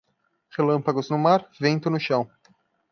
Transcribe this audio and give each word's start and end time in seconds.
Relâmpagos 0.57 1.07
no 1.11 1.19
mar, 1.19 1.47
vento 1.59 1.87
no 1.91 1.99
chão. 1.99 2.27